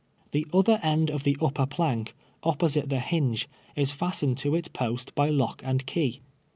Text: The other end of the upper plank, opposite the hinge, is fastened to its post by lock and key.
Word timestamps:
The 0.31 0.47
other 0.51 0.79
end 0.81 1.11
of 1.11 1.23
the 1.25 1.37
upper 1.39 1.67
plank, 1.67 2.15
opposite 2.41 2.89
the 2.89 2.99
hinge, 3.01 3.47
is 3.75 3.91
fastened 3.91 4.39
to 4.39 4.55
its 4.55 4.67
post 4.67 5.13
by 5.13 5.29
lock 5.29 5.61
and 5.63 5.85
key. 5.85 6.21